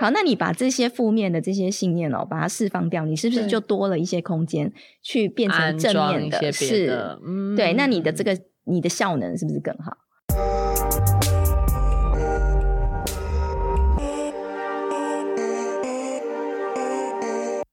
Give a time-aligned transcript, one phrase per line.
[0.00, 6.40] 好，那你把这些负面的这些信念哦，把它释放掉，你是不是就多了一些空间去变成正面的？
[6.40, 8.34] 的是，嗯，对，那你的这个
[8.64, 9.98] 你的效能是不是更好？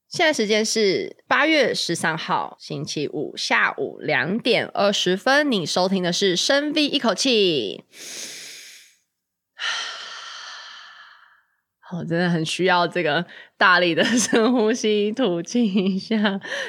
[0.09, 7.85] 现在时间是八月十三号星期五下午两点二十分，你收听的是深 V 一口气。
[11.93, 13.25] 我、真的很需要这个
[13.57, 16.17] 大力的 深呼吸，吐气一下。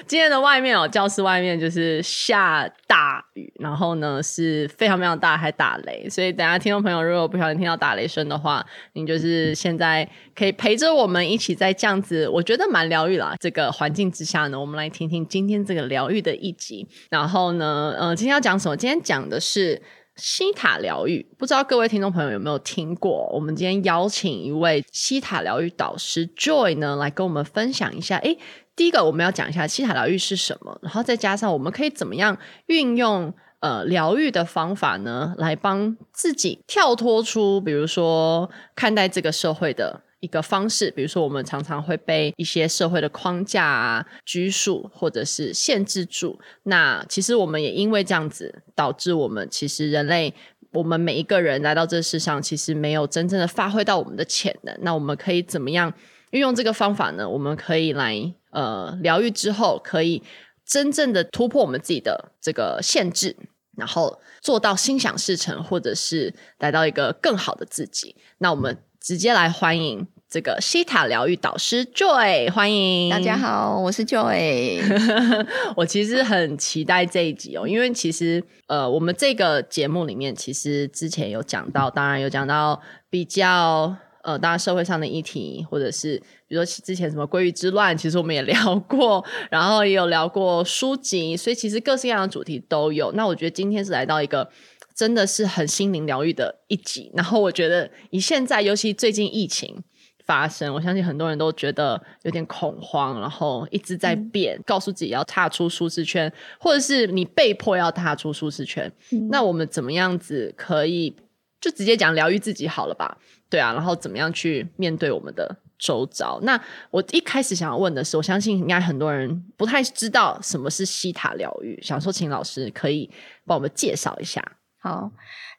[0.07, 6.09] 今天的外面哦，教室外面就是下大雨，然后呢是非常非常大，还打雷。
[6.09, 13.35] 所以等下听众朋友如果不小心听到打雷声的话，你就是现在可以陪着我们一起在这样子，我觉得蛮疗愈啦。
[13.41, 16.87] 这个环境之下呢，我们来听听今天这个疗愈的一集。
[17.11, 18.77] 然后呢，呃，今天要讲什么？
[18.77, 19.83] 今天讲的是。
[20.19, 23.31] 西塔疗愈，不知道各位听众朋友有没有听过？
[23.33, 28.17] 我们今天邀请一位西塔疗愈导师 Joy 呢，来跟我们分享一下。
[28.19, 28.37] 诶，
[28.75, 40.03] 第一个我们要讲一下西塔疗愈是什么，然后再加上我们可以怎么样运用呃疗愈的方法呢，来帮自己跳脱出，比如说看待这个社会的。
[40.21, 46.39] 一个方式，比如说我们常常会被一些社会的框架啊拘束，或者是限制住。
[46.65, 50.35] 那其实我们也因为这样子，导致我们其实人类，
[50.73, 54.77] 我们每一个人来到这世上，其实没有真正的发挥到我们的潜能。
[54.83, 55.93] 那我们可以怎么样
[56.33, 57.29] 运用这个方法呢？
[57.29, 60.23] 我们可以来呃疗愈之后，可以
[60.65, 63.37] 真正的突破我们自己的这个限制，
[63.77, 68.17] 然后做到心想事成，或者是来到一个更好的自己。
[68.39, 68.77] 那我们。
[69.09, 74.83] 直接来欢迎这个西塔疗愈导师 Joy，欢迎大家好，我是 Joy。
[75.75, 93.11] 我其实很期待这一集哦，因为其实呃，我们这个节目里面其实之前有讲到，当然有讲到比较呃，当然社会上的议题，或者是比如说之前什么鲑鱼之乱，其实我们也聊过，然后也有聊过书籍，所以其实各式各样的主题都有。
[93.13, 94.51] 那我觉得今天是来到一个。
[94.99, 99.81] 真的是很心灵疗愈的一集，然后我觉得以现在，尤其最近疫情
[100.27, 108.93] 发生，我相信很多人都觉得有点恐慌，然后一直在变，嗯、告诉自己要踏出舒适圈，或者是你被迫要踏出舒适圈。
[109.13, 111.15] 嗯、那我们怎么样子可以
[111.61, 113.19] 就直接讲疗愈自己好了吧？
[113.49, 116.41] 对啊，然后怎么样去面对我们的周遭？
[116.43, 116.61] 那
[116.91, 123.09] 我一开始想要问的是，我相信应该很多人不太知道什么是西塔疗愈，想说请老师可以
[123.47, 124.45] 帮我们介绍一下。
[124.81, 125.11] 好。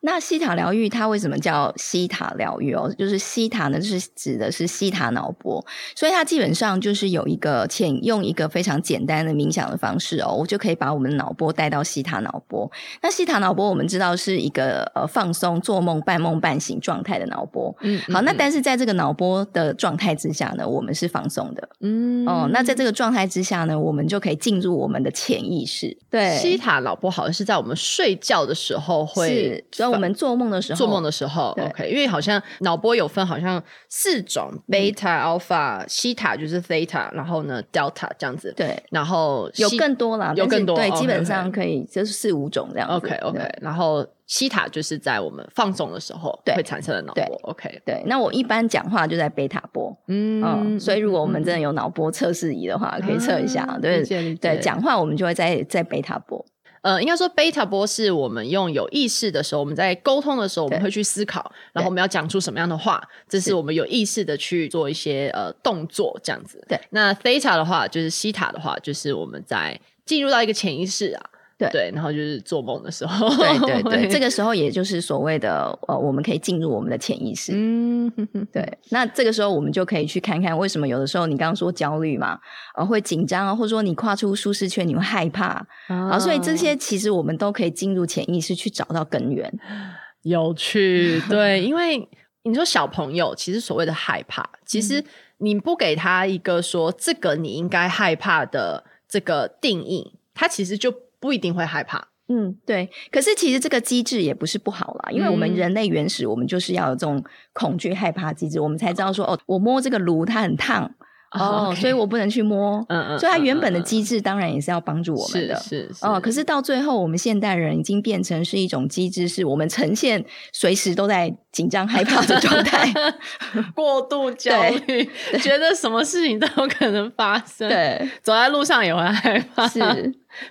[0.01, 2.89] 那西塔疗愈它为什么叫西塔疗愈哦？
[2.97, 5.63] 就是西塔呢，就是指的是西塔脑波，
[5.93, 12.71] 所以它基本上就是有一个潜用一个非常简单的冥想的方式哦，我就可以把我们的脑波带到西塔脑波。
[13.01, 17.75] 那西塔脑波我们知道是一个呃放松、做梦、半梦半醒状态的脑波。
[17.81, 21.67] 嗯，好，那但是在这个脑波的状态之下呢，我们是放松的。
[21.81, 25.97] 嗯，哦，那在这个状态之下呢，我们就可以进入我们的潜意识。
[26.09, 29.65] 对，西塔脑波好像是在我们睡觉的时候会。
[29.91, 54.03] 我们做梦的时候，做梦的时候，OK，因为好像脑波有分，好像四种，beta、alpha、西塔就是 theta，然后呢，delta 这样子，对，然后有更多啦，有更多，对，基本上可以就是四五种这样子，OK，OK，然后西塔就是在我们放松的时候会产生的脑波，OK，对，那我一般讲话就在贝塔波，嗯，所以如果我们真的有脑波测试仪的话，可以测一下，对，
[54.35, 56.45] 对，讲话我们就会在在贝塔波。
[56.81, 66.63] 呃，应该说贝塔波是我们用有意识的时候，我们在沟通的时候，我们会去思考，然后我们要讲出什么样的话，这是我们有意识的去做一些呃动作，这样子。
[66.67, 71.29] 对，那 theta 的话，就是西塔的话，就是我们在进入到一个潜意识啊。
[71.59, 77.51] 对，对，然后就是做梦的时候，对对对， 这个时候也就是所谓的呃，我们可以进入我们的潜意识。
[77.53, 78.09] 嗯，
[78.53, 78.77] 对。
[78.91, 82.39] 那这个时候我们就可以去看看，为什么有的时候你刚刚说焦虑嘛，
[82.77, 89.53] 呃，会紧张啊，或者说你跨出舒适圈你会害怕啊，所以这些其实我们都可以进入潜意识去找到根源。
[90.23, 92.07] 有趣，对，因为
[92.43, 95.03] 你说小朋友其实所谓的害怕，其实
[95.39, 100.93] 你不给他一个说这个你应该害怕的这个定义，他其实就。
[101.19, 102.89] 不一定会害怕，嗯，对。
[103.11, 107.23] 可是其实这个机制也不是不好啦，因为我们人类原始，我们就是要有这种
[107.53, 110.91] 恐惧害怕机制，我们才知道说，哦，我摸这个炉它很烫。
[111.31, 116.03] 哦，所以我不能去摸，嗯嗯，所以它原本的机制当然也是要帮助我们的，是是。
[116.03, 116.19] 哦。
[116.19, 122.91] 可是到最后，我们现代人已经变成是一种机制，是我们呈现随时都在紧张害怕的状态，
[123.75, 125.07] 过度焦虑，
[125.39, 129.79] 觉得什么事情都有可能发生，对，走在路上也会害怕，是，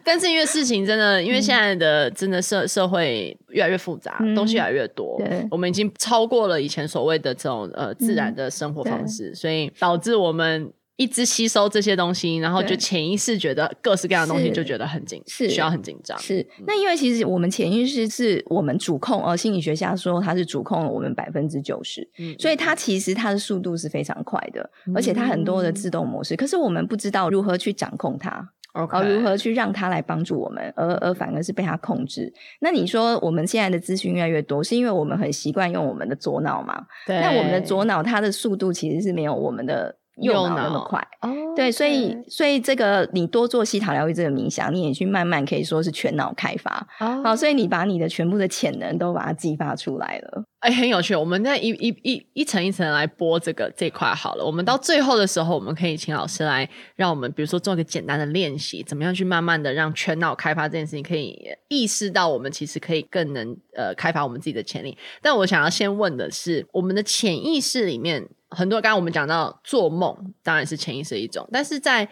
[0.04, 5.20] 但是因为事情真的，因为现在的真的社社会越来越复杂，嗯、东西越来越多，
[5.50, 10.72] 我们已经超过了以前所谓的这种呃自然的生活方式，嗯、所以导致我们。
[11.00, 16.18] 一直吸收这些东西，然后就潜意识觉得各式各样的东西就觉得很紧，是需要很紧张。
[16.18, 22.04] 是，那因为其实我们潜意识是我们主控，呃，心理学家说它是主控了我们百分之九十，
[22.36, 28.50] 所以它其实它的速度是非常快的，嗯、而且它很多的自动模式，可是我们不知道如何去掌控它，
[28.86, 29.14] 呃 Okay.
[29.14, 32.32] 如何去让他来帮助我们，而而反而是被他控制。
[32.60, 36.86] 那你说我们现在的资讯越来越多，是因为我们很习惯用我们的左脑嘛？
[37.06, 39.96] 对，那我们的左脑它的速度其实是没有我们的。
[40.20, 47.24] 右脑那么快哦，oh, 对，所以所以这个你多做西塔疗愈这个冥想，你也去慢慢可以说是全脑开发，oh.
[47.24, 50.44] 好，所以你把你的全部的潜能都把它激发出来了。
[50.60, 54.44] 哎，很有趣，我们在一一一一层一层来播这个这块好了。
[54.44, 61.38] 我们到最后的时候，我们可以请老师来让我们，比如说做一个简单的练习，怎么样去慢慢的让全脑开发这件事情，可以
[61.68, 64.98] 意识到我们其实可以更能呃开发我们自己的潜力。
[65.22, 68.28] 但我想要先问的是，我们的潜意识里面。
[68.50, 72.08] 很多刚刚我们讲到做梦，当然是潜意识的一种，但是在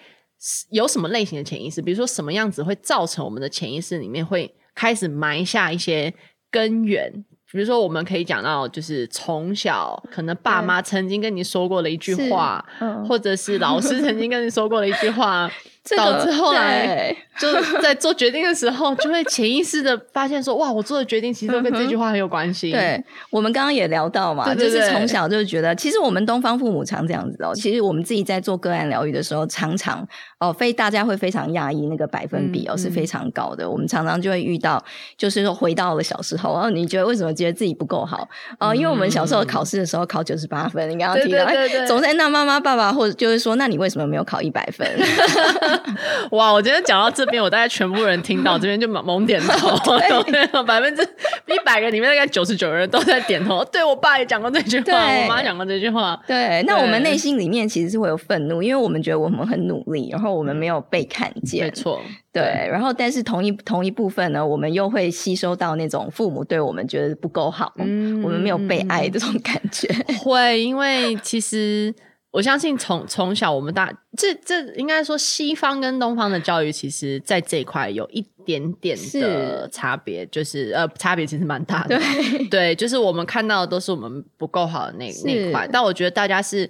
[0.71, 6.13] 有什么类型的潜意识，比如说什么样子会造成我们的潜意识里面会开始埋下一些
[6.51, 7.11] 根源？
[7.51, 15.51] 比如说我们可以讲到，就是从小可能爸妈曾经跟你说过的一句话，嗯、或者是老师曾经跟你说过的一句话。
[15.95, 17.53] 导致后来 就
[17.83, 27.55] 在做决定的时候，就会潜意识的发现说：“哇，我做的决定其实都跟这句话很有关系。”对，我们刚刚也聊到嘛，就是从小就觉得，其实我们东方父母常这样子哦。
[27.55, 30.07] 其实我们自己在做个案疗愈的时候，常常
[30.41, 33.69] 哦，非大家会非常压抑，那个百分比哦是非常高的。
[33.69, 34.83] 我们常常就会遇到，
[35.19, 38.27] 就是说回到了小时候，然后你觉得为什么觉得自己不够好
[38.59, 41.45] 哦，因为我们小时候考试的时候考九十八分，你刚刚提到，
[41.87, 44.87] 总在那妈妈爸爸或者就是说，那你为什么没有考一百分？
[46.33, 46.53] 哇！
[46.53, 49.77] 我今天讲到这边，我大概全部人听到这边就猛猛点头，
[50.65, 51.03] 百分之
[51.47, 53.65] 一百个里面大概九十九人都在点头。
[53.73, 56.19] 对，我爸也讲过这句话，我妈讲过这句话。
[56.27, 61.65] 对，那我们内心里面其实是会有愤怒，因为我们觉得我们很努力，然后我们没有被看见。
[61.65, 62.01] 没错，
[62.33, 62.43] 对。
[62.71, 69.89] 然后，但是同一同一部分呢，我们又会吸收到那种父母对我们觉得不够好，嗯，我们没有被爱这种感觉。
[70.19, 71.95] 会，因为其实。
[72.37, 81.97] 我相信从从小我们大这这应该说西方跟东方的教育，其实在这一块有一点点的差别，是就是呃差别其实蛮大的。
[81.97, 86.69] 对，对，就是我们看到的都是我们不够好的那那一块，但我觉得大家是，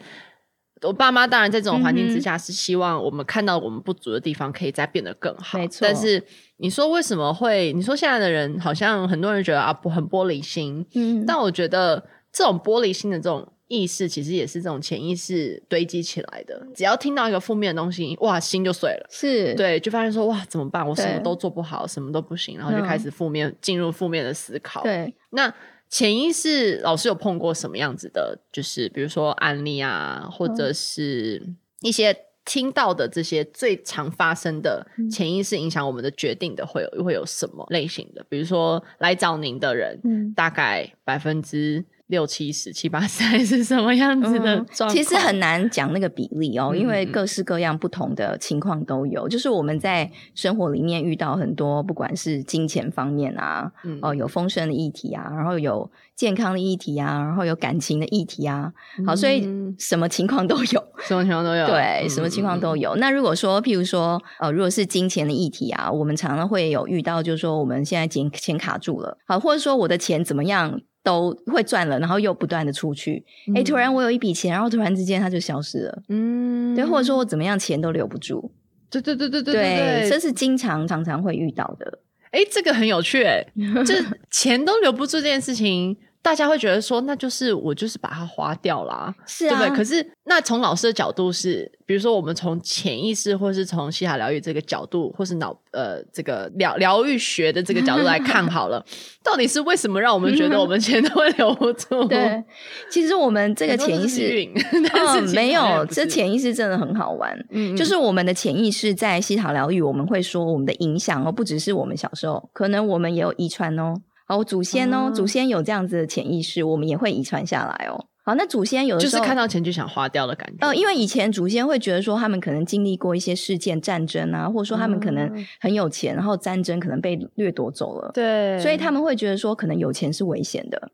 [0.83, 5.59] 我爸妈当然在这种环境之下是希望我们看到我们不足的地方可以再变得更好。
[5.59, 6.23] 没错，但是
[6.59, 7.73] 你说为什么会？
[7.73, 13.53] 你说现在的人好像很多人觉得啊不很玻璃心，嗯，但我觉得这种玻璃心的这种。
[13.69, 19.07] 意识其实也是这种潜意识堆积起来的，只要听到一个负面的东西，哇，心就碎了。
[19.11, 20.87] 是对，就发现说，哇，怎么办？
[20.87, 24.83] 我什么都做不好，什么都不行，然后就开始负面，进、嗯、入负面的思考。
[24.83, 25.53] 对，那
[25.89, 28.39] 潜意识老师有碰过什么样子的？
[28.53, 31.43] 就是比如说案例啊，或者是
[31.81, 38.25] 一些听到的这些最常发生的潜意识影响我们的决定的，会有会有什么类型的？
[38.29, 41.85] 比如说来找您的人，嗯、大概百分之。
[42.09, 44.91] 六七十、七八十还是什么样子的状况？
[44.91, 49.29] 其实很难讲那个比例哦，因为各式各样不同的情况都有。
[49.29, 53.73] 就是我们在生活里面遇到很多，不管是金钱方面啊，
[54.03, 58.73] 哦，有丰盛的议题啊，然后有健康的议题啊，然后有感情的议题啊。
[59.05, 59.45] 好，所以
[59.77, 62.95] 什么情况都有，什么情况都有，对，什么情况都有。
[62.97, 70.81] 那如果说，譬如说，呃，如果是金钱的议题啊，我们常常会有遇到，就是说我们现在钱钱卡住了，好，或者说我的钱怎么样？
[71.07, 78.51] 都会赚了，然后又不断的出去，哎、嗯，突然我有一笔钱，然后突然之间它就消失了，嗯，对，或者说我怎么样钱都留不住，
[78.91, 79.63] 对对对对对对，
[80.01, 82.01] 对，这是经常常常会遇到的，
[82.33, 83.47] 哎，这个很有趣，哎，
[83.87, 83.95] 就
[84.33, 85.97] 钱都留不住这件事情。
[86.23, 89.77] 大家会觉得说，那就是我就是把它花掉啦，是啊，对不对？
[89.79, 98.85] 可是那从老师的角度是，比如说我们从潜意识，或是从西塔疗愈这个角度，或是脑呃这个疗疗愈学的这个角度来看好了，
[99.23, 102.09] 到底是为什么让我们觉得我们钱都会留不住？
[102.09, 102.43] 对，
[102.91, 104.49] 其实我们这个潜意识，
[104.93, 107.39] 嗯，没有，这潜意识真的很好玩。
[107.51, 113.95] 嗯，就是我们的潜意识在西塔疗愈，我们会说我们的影响哦，不只是我们小时候，可能我们也有遗传哦。
[114.27, 118.07] 好，祖先哦，祖先有这样子的潜意识，我们也会遗传下来哦。
[118.25, 120.67] 好，那祖先有的时候就是看到钱就想花掉的感觉。
[120.67, 130.91] 呃，因为以前祖先会觉得说，他们可能经历过一些事件、战争啊，或者说他们可能很有钱，然后战争可能被掠夺走了，对，所以他们会觉得说，可能有钱是危险的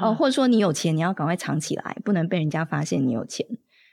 [0.00, 3.44] 哦，或者说你有钱，你要赶快藏起来，不能被人家发现你有钱。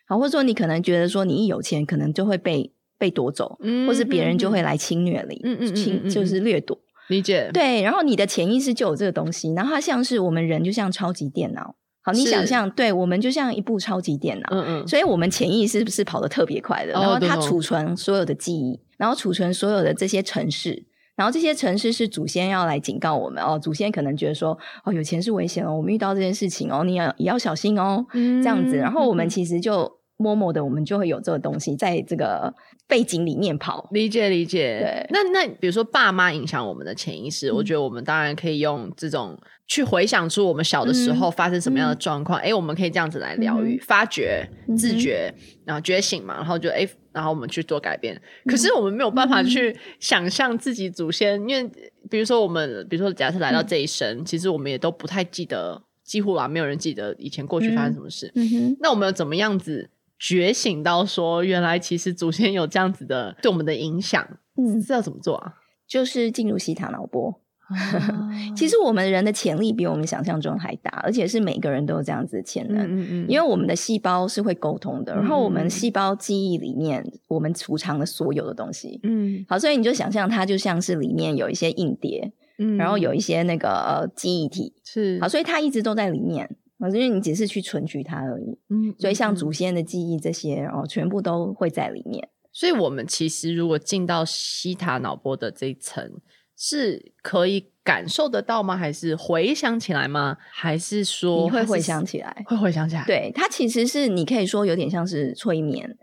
[0.07, 6.77] 好，或者说你可能觉得说，你一有钱，可能就会被被夺走，嗯、或是别人就会来侵略你，嗯嗯侵就是掠夺。
[7.07, 7.49] 理解。
[7.53, 11.75] 对，然后你的潜意识就有这个东西，然后它像是我们人就像超级电脑。
[12.05, 16.93] 好，你想象，对，我们就像一部超级电脑，嗯嗯，所以我们潜意识是不是跑得特别快的？
[16.97, 30.02] 哦、然后它储存所有的记忆，然后储存所有的这些城市，然后这些城市是祖先要来警告我们哦，祖先可能觉得说哦，有钱是危险哦，我们遇到这件事情哦，你要也要小心哦，嗯、这样子，然后我们其实就。
[30.17, 32.53] 默默的，我们就会有这个东西在这个
[32.87, 33.89] 背景里面跑。
[33.91, 34.79] 理解理解。
[34.79, 42.39] 对，那那比如说爸妈影响我们的潜意识，嗯、我觉得我们当然可以用这种去回想出我们小的时候发生什么样的状况。
[42.39, 45.33] 哎、嗯，我们可以这样子来疗愈、嗯、发觉、自觉，
[45.65, 48.15] 然后觉醒嘛，然后就哎，然后我们去做改变。
[48.15, 51.69] 嗯、可是我们没有办法去想象自己祖先，嗯、因为
[52.09, 58.31] 比如说我们，比如说假设来到这一生，嗯、其实我们也都不太记得，几乎啊，没有人记得以前过去发生什么事。
[58.35, 59.89] 嗯哼，那我们怎么样子？
[60.25, 64.25] 觉醒到说，原来其实祖先有这样子的对我们的影响，
[64.55, 65.55] 嗯，这要怎么做啊？
[65.85, 67.41] 就是进入西塔脑波。
[67.65, 72.85] 啊、其实我们人的潜力比我们想象中还大，而且是每个人都有这样子的潜能。
[72.85, 78.99] 嗯嗯，嗯，因为我们的细胞是会沟通的，然后我们细胞记忆里面，我们储藏了所有的东西。
[79.03, 86.55] 嗯，好，所以你就想象它就像是里面有一些硬碟，嗯，然后有一些那个、呃、记忆体，是好，所以它一直都在里面。
[86.91, 92.29] 因为你只是去存取它而已，嗯，所以像祖先的记忆这些，哦全部都会在里面。
[92.51, 96.11] 所以，我们其实如果进到西塔脑波的这一层，
[96.55, 98.77] 是可以感受得到吗？
[98.77, 100.37] 还是回想起来吗？
[100.51, 102.43] 还是说你会回想起来？
[102.45, 103.03] 会回想起来？
[103.05, 105.97] 对，它其实是你可以说有点像是催眠。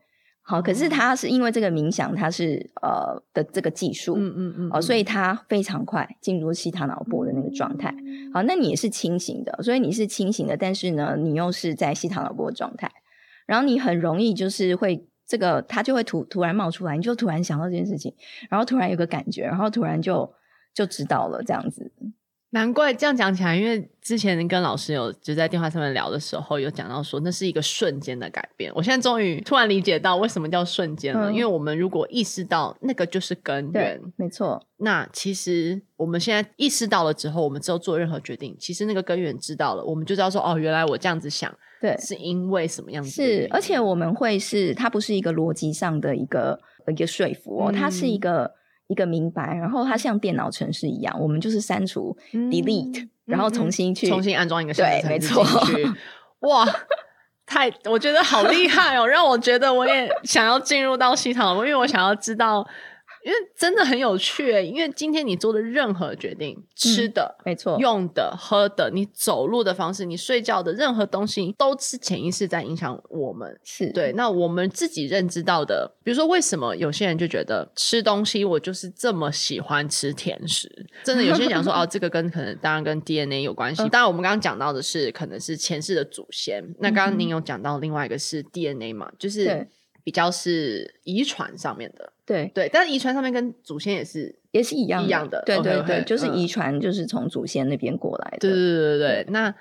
[0.50, 7.94] 好，可是他是因为这个冥想，他是呃的这个技术，嗯嗯嗯，哦、呃，所以他非常快进入西塔脑波的那个状态。
[8.34, 12.90] 好，那你也是清醒的，所以你是清醒的，但是呢，你又是在西塔脑波的状态，
[13.46, 18.12] 然后你很容易就是会这个，他就会突突然冒出来，你就突然想到这件事情，
[18.50, 20.28] 然后突然有个感觉，然后突然就
[20.74, 21.92] 就知道了这样子。
[22.52, 28.72] 难怪这样讲起来，因为之前跟老师有就在电话上面聊的时候，有讲到说那是一个瞬间的改变。
[28.74, 34.60] 我现在终于突然理解到为什么叫瞬间了，嗯、因为我们如果意识到那个就是根源，没错。
[34.78, 43.10] 那其实我们现在意识到了之后，我们之后做任何决定，其实那个根源知道了，我们就知道说哦，原来我这样子想，对，是因为什么样子？
[43.10, 48.58] 是，而且我们会是它不是一个逻辑上的一个一个说服哦，嗯、它是一个。
[48.90, 55.72] 一个明白，然后它像电脑程式一样，我们就是删除、嗯、delete，然后重新去重新安装一个新的程式进去。
[55.74, 55.96] 对，没错。
[56.40, 56.66] 哇，
[57.46, 62.66] 太，我觉得好厉害哦，让我觉得我也想要进入到系统，因为我想要知道。
[63.22, 73.58] 因为真的很有趣，因为今天你做的任何决定，吃的、嗯、没错，用的、喝的，你走路的方式，你睡觉的任何东西，都是潜意识在影响我们。
[73.62, 74.12] 是对。
[74.12, 80.70] 那我们自己认知到的，比如说，为什么有些人就觉得吃东西，我就是这么喜欢吃甜食？
[81.04, 83.86] 真的，有些人讲说， 哦，这个跟可能当然跟 DNA 有关系。
[83.90, 86.64] 当然，我们刚刚讲到的是，可能是前世的祖先。
[86.78, 89.68] 那刚刚您有讲到另外一个是 DNA 嘛，就是。
[90.04, 99.26] 比较是遗传上面的，对对，但是遗传上面跟祖先也是也是一样一样的，对对对，就是遗传就是从祖先那边过来的，对对对对对。
[99.28, 99.54] 那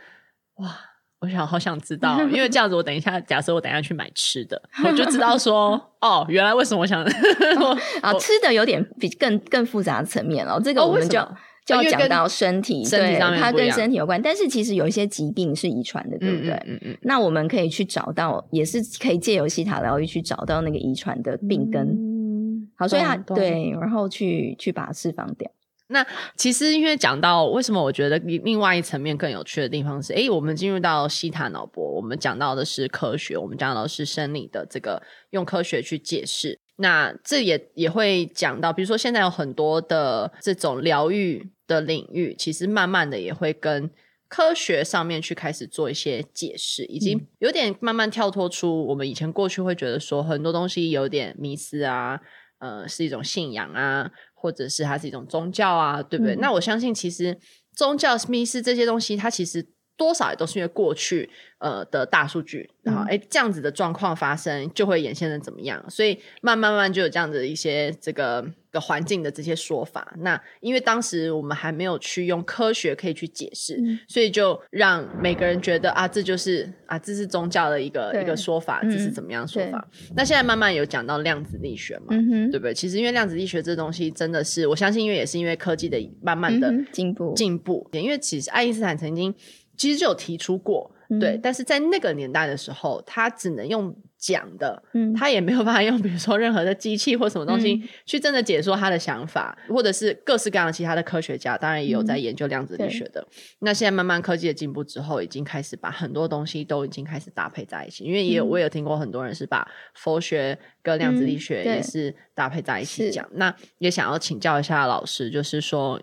[0.56, 0.78] 哇，
[1.20, 7.04] 我想好想知道，因为这样子，我等一下，假设我等一下去买吃的，我就知道说， 哦，原来为什么我想
[8.02, 11.20] 啊，吃的有点比更更复杂的层面哦，这个我们就。
[11.66, 14.22] 就要讲到身体，身体上面，它跟身体有关。
[14.22, 16.54] 但是其实有一些疾病是遗传的，对不对？
[16.66, 16.98] 嗯嗯，嗯，嗯。
[17.04, 21.88] 那我们可以去找到，也是可以借由西塔疗愈去找到那个遗传的病根。
[21.88, 22.70] 嗯。
[22.76, 25.52] 好，所以它对，然后去去把它释放掉。
[25.92, 35.02] 那其实因为讲到为什么我觉得另外一层面更有趣的地方是，诶，我们进入到西塔脑波，我们讲到的是科学，我们讲到的是生理的这个
[35.32, 36.60] 用科学去解释。
[36.82, 43.92] 那这也也会讲到，比如说现在有很多的这种疗愈的领域，其实慢慢的也会跟
[44.28, 52.20] 科学上面去开始做一些解释，已经有点慢慢跳脱出我们以前过去会觉得说很多东西有点迷思啊，
[52.60, 56.36] 呃，是一种信仰啊，或者是它是一种宗教啊，对不对？
[56.36, 57.38] 嗯、那我相信其实
[57.76, 59.68] 宗教迷思这些东西，它其实。
[60.00, 70.14] 多少也都是因为过去呃的大数据，然后哎这样子的状况发生，就会演现成怎么样，所以慢慢慢就有这样子的一些这个的环境的这些说法。
[70.20, 79.86] 那因为当时我们还没有去用科学可以去解释，嗯、所以就让每个人觉得啊，这就是啊，这是宗教的一个一个说法，这是怎么样说法？
[79.92, 82.74] 嗯、那现在慢慢有讲到量子力学嘛，嗯、对不对？
[82.74, 89.36] 其实因为量子力学这东西真的是，我相信因为也是因为科技的慢慢的进步进步，因为其实爱因斯坦曾经。
[89.80, 103.22] 其实就有提出过，对，嗯、但是在那个年代的时候，他只能用讲的，嗯，他也没有办法用比如说任何的机器或什么东西去真的解说他的想法，嗯、或者是各式各样的其他的科学家，当然也有在研究量子力学的。
[103.22, 113.26] 嗯、那现在慢慢科技的进步之后，已经开始把很多东西都已经开始搭配在一起，因为也有、嗯、我也有听过很多人是把佛学跟量子力学也是搭配在一起讲。
[113.32, 115.98] 嗯、那也想要请教一下老师，就是说，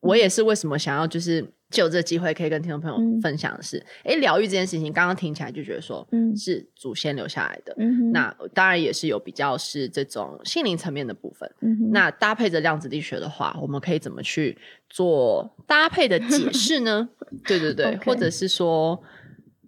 [0.00, 1.52] 我也是为什么想要就是。
[1.70, 7.74] 就有这个机会可以跟听众朋友分享的是，哎、嗯，疗愈这件事情，刚刚听起来就觉得说，嗯，是祖先留下来的。
[7.78, 11.50] 嗯，那当然也是有比较是这种心灵层面的部分。
[11.60, 14.56] 嗯，那搭配着量子力学的话，我们可以怎么去
[14.88, 17.08] 做搭配的解释呢？
[17.46, 19.02] 对对对.或者是说。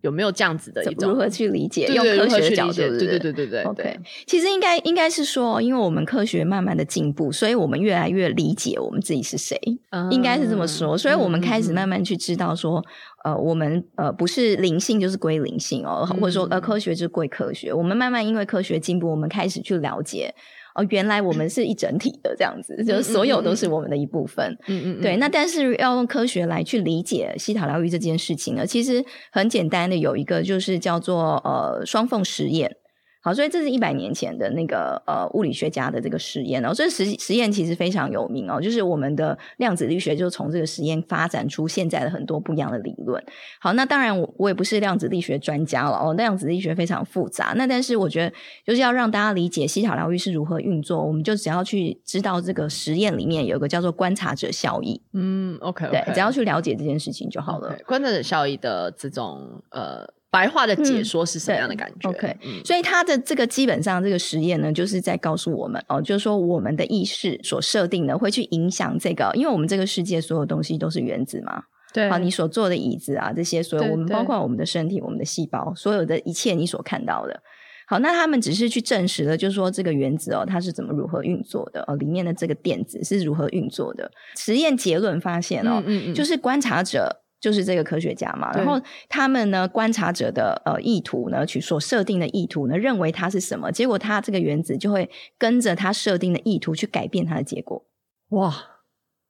[0.03, 1.11] 有没有这样子的一种？
[1.11, 1.87] 如何去理解？
[1.87, 3.63] 用科学的角度，对对对对对。
[3.63, 9.59] OK，其实应该应该是说，因为我们科学慢慢的进步，所以我们越来越理解我们自己是谁，
[9.91, 10.97] 嗯、应该是这么说。
[10.97, 12.85] 所以我们开始慢慢去知道说，
[13.25, 17.73] 嗯、呃，我们呃不是灵性就是归灵性哦，或者说呃科学就是归科学。
[17.73, 20.35] 我们慢慢因为科学进步，我们开始去了解。
[20.75, 24.57] 哦，原来我们是一整体的这样子，就是所有都是我们的一部分。
[24.69, 25.17] 嗯嗯，对。
[25.17, 32.77] 那但是要用科学来去理解西塔疗愈这件事情呢，其实很简单的有一个就是叫做呃双缝实验。
[33.23, 43.23] 好，所以这是一百年前的那个呃物理学家的这个实验哦，这实实验其实非常有名哦，就是我们的量子力学就从这个实验发展出现在的很多不一样的理论。
[43.61, 47.53] 好，那当然我我也不是量子力学专家了哦，量子力学非常复杂。
[47.57, 48.35] 那但是我觉得
[48.65, 54.99] 就是要让大家理解西塔疗愈是如何运作，我们就只要去知道这个实验里面有一个叫做观察者效益。
[55.13, 56.05] 嗯，OK，, okay.
[56.07, 57.77] 对，只要去了解这件事情就好了。
[57.77, 57.85] Okay.
[57.85, 60.09] 观察者效益的这种呃。
[60.31, 62.09] 白话的解说是什么样的感觉？
[62.09, 77.43] 嗯，OK，嗯，所以他的这个基本上这个实验呢，就是在告诉我们哦，就是说我们的意识所设定的会去影响这个，因为我们这个世界所有东西都是原子嘛，对，好，你所坐的椅子啊，这些所有我们包括我们的身体、我们的细胞，所有的一切你所看到的，
[77.89, 84.09] 好，那他们只是去证实了，就是说这个原子哦，它是怎么如何运作的哦，里面的这个电子是如何运作的。
[84.37, 85.83] 实验结论发现哦，
[86.15, 87.23] 就是观察者。
[87.41, 88.79] 就是这个科学家嘛，然后
[89.09, 97.83] 他们呢，观察者的呃意图呢，去所设定的意图呢，认为它是什么，结果它这个原子就会跟着它设定的意图去改变它的结果。
[98.29, 98.55] 哇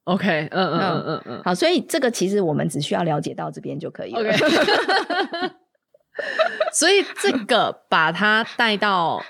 [0.03, 4.19] ，OK，嗯嗯嗯嗯嗯，好，所以这个其实我们只需要了解到这边就可以了。
[4.19, 4.37] OK，
[6.73, 9.23] 所以这个把它带到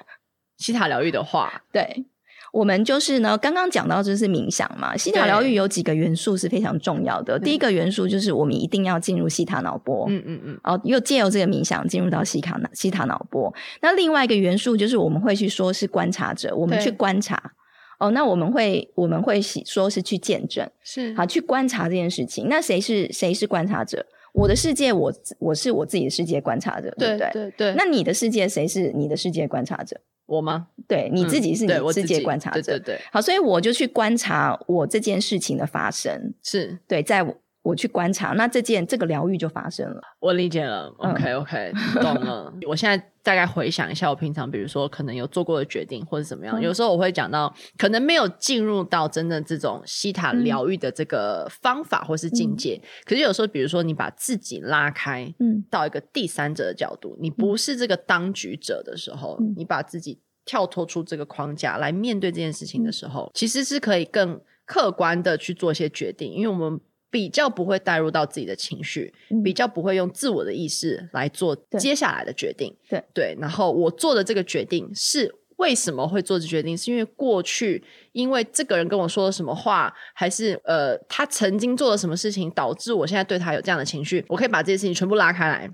[0.57, 2.05] 西塔疗愈的话， 对。
[2.51, 4.95] 我们就是呢，刚刚讲到就是冥想嘛。
[4.97, 7.39] 希塔疗愈有几个元素是非常重要的。
[7.39, 13.53] 第一个元素就是我们一定要进入西塔脑波，嗯嗯嗯，哦，又借由这个冥想进入到西塔脑西塔脑波。
[13.81, 17.53] 那另外一个元素就是我们会去说是观察者，我们去观察。
[17.99, 22.47] 哦，那我们会我们会说是去见证，是好去观察这件事情。
[22.49, 24.05] 那谁是谁是观察者？
[24.33, 25.13] 我的世界我，我
[25.49, 27.29] 我是我自己的世界观察者，对不对？
[27.31, 27.51] 对对。
[27.71, 29.99] 对那你的世界谁是你的世界观察者？
[30.31, 30.67] 我吗？
[30.87, 33.01] 对，你自己是你世界观察者，嗯、对，对对对。
[33.11, 40.01] 好，所以我就去观察我这件事情的发生，是对，在我，我去观察，那这件这个疗愈就发生了。
[40.21, 42.53] 我理解了，OK OK，懂了。
[42.65, 52.79] 我现在大概回想一下，我平常比如说可能有做过的决定或者怎么样，嗯、有时候我会讲到，可能没有进入到真的这种西塔疗愈的这个方法或是境界。
[52.81, 60.19] 嗯、可是有时候，比如说你把自己拉开，嗯，到一个第三者的角度，嗯、你不是这个当局者的时候，嗯、你把自己。
[60.43, 72.75] 跳脱出这个框架来面对这件事情的时候，嗯、其实是可以更客观的去做一些决定，因为我们比较不会带入到自己的情绪，嗯、比较不会用自我的意识来做接下来的决定。
[72.89, 76.75] 对对，然后我做的这个决定是为什么会做这决定？
[76.75, 84.25] 是因为过去因为这个人跟我说了什么话，还是呃他曾经做了什么事情导致我现在对他有这样的情绪？
[84.29, 85.69] 我可以把这些事情全部拉开来，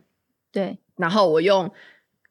[0.52, 1.72] 对，然后我用。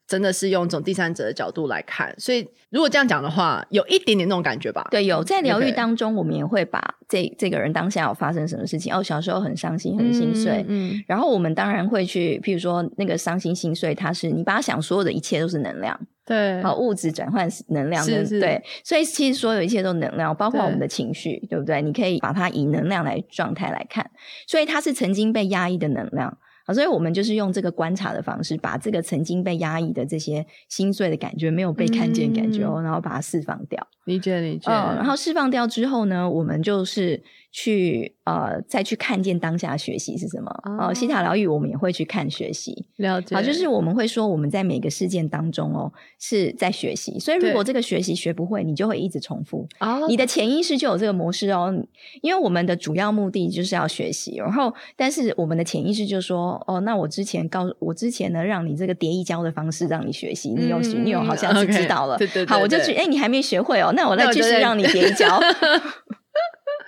[0.07, 4.87] 真的是用一种第三者的角度来看，所以如果这样讲的话，有一点点那种感觉吧。
[4.89, 21.81] 对，有在疗愈当中，我们也会把这这个人当下有发生什么事情，哦，小时候很伤心、很心碎，嗯，嗯，然后我们当然会去，譬如说那个伤心、心碎，它是你把它想，所有的一切都是能量，对，好，物质转换能量，对，所以其实所有一切都是能量，包括我们的情绪，对，对不对？
[21.81, 24.09] 你可以把它以能量来状态来看，
[24.47, 26.37] 所以它是曾经被压抑的能量。
[26.67, 33.87] 好，所以我们就是用这个观察的方式，把这个曾经被压抑的这些心碎的感觉、没有被看见的感觉哦，嗯、然后把它释放掉。
[34.03, 34.69] 理解，理解。
[34.69, 37.23] 嗯，然后释放掉之后呢，我们就是。
[37.51, 40.51] 去呃，再去看见当下学习是什么？
[40.79, 43.35] 哦，西塔疗愈我们也会去看学习，了解。
[43.35, 49.67] 好，就是我们会说我们在每个事件当中哦是在学习，所以如果这个学习学不会，你就会一直重复。
[49.79, 51.73] 哦，你的潜意识就有这个模式哦，
[52.21, 65.39] 因为我们的主要目的就是要学习，然后但是我们的潜意识就说哦哦，那我之前告诉我之前呢，让你这个叠一跤的方式让你学习，你有你有好像是知道了，嗯、对，对，对对，好，我就去，哎，你还没学会哦，那我再继续让你叠衣 胶。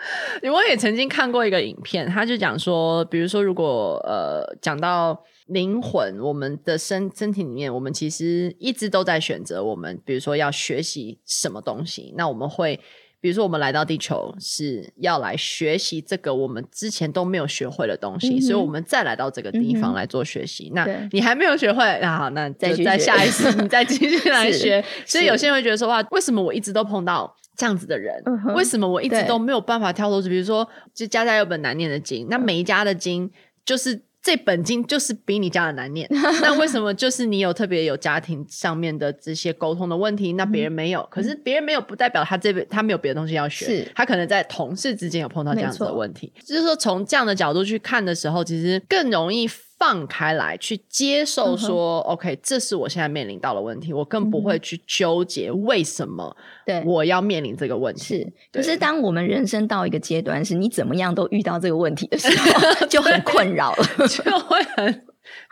[0.51, 12.79] 我也曾经看过一个影片，他就讲说，比如说，如果呃讲到灵魂，我们的身身体里面，我们其实一直都在选择我们，比如说要学习什么东西，那我们会。
[13.21, 20.71] 比如说，我们来到地球是要来学习这个我们之前都没有学会的东西，嗯、所以我们再来到这个地方来做学习。
[20.73, 24.81] 嗯、那你还没有学会，那好，那再再下一次 你再继续来学。
[25.05, 28.23] 所以有些人会觉得说：“哇，为什么我一直都碰到这样子的人？
[28.25, 30.29] 嗯、为什么我一直都没有办法跳脱出？
[30.29, 33.29] 比如说，就家家有本难念的经，那每一家的经
[33.65, 36.05] 就是。”这本经就是比你家的难念，
[36.43, 40.99] 那为什么就是你有特别有家庭上面的这些沟通的问题，那别人没有？
[40.99, 49.49] 嗯、可是别人没有不代表他这边他没有别的东西要学，是他可能在同事之间有碰到这样子的问题，就是说从这样的角度去看的时候，其实更容易。
[49.79, 58.03] 放开来去接受说，OK，这是我现在面临到的问题，我更不会去纠结为什么对我要面临这个问题。
[58.03, 65.05] 是，可是当我们人生到一个阶段，是你怎么样都遇到这个问题的时候， 就很困扰了， 就会很。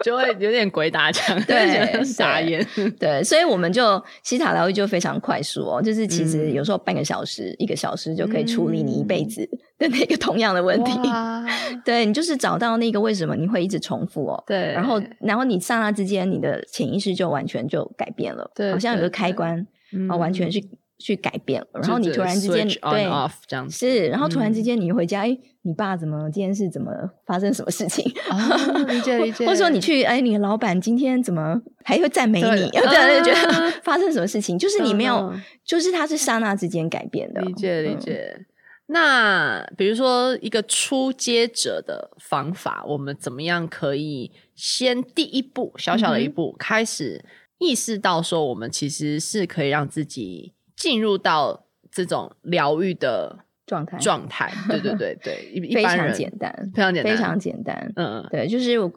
[0.04, 2.66] 就会有点鬼打墙， 对，傻眼，
[3.00, 10.92] 对，所以我们就西塔疗愈就非常快速哦，就是其实有时候半个小时、嗯、一个小时就可以处理你一辈子的那个同样的问题。
[11.10, 11.46] 哇
[11.84, 19.66] 对，你就是找到那个为什么你会一直重复哦，对，然后然后你刹那之间你的潜意识就完全就改变了，对，好像有个开关
[20.10, 20.62] 啊，完全是。
[21.00, 23.08] 去改变了，然后你突然之间对
[23.48, 26.92] 这样是，然后突然之间你回家，哎、嗯，你爸怎么今天是怎么
[27.26, 28.04] 发生什么事情？
[28.32, 29.46] 哦、理解理解。
[29.46, 32.70] 或者说你去，哎，你的老板今天怎么还会赞美你？
[32.72, 34.58] 对，就觉得 发生什么事情？
[34.58, 37.42] 就是你没有，嗯、就是他是刹那之间改变的。
[37.42, 38.34] 理解理解。
[38.36, 38.46] 嗯、
[38.88, 47.24] 那比如说一个初阶者的方法，我们怎么样可以先第一步小小的一步、嗯、开始
[47.60, 50.56] 意识到说，我们其实是可以让自己。
[50.78, 58.92] 进入到这种疗愈的状态，状态，对对对对，非常简单，非常简单，非常简单，嗯，对，就是我